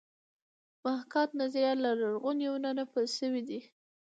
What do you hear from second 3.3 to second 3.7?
ده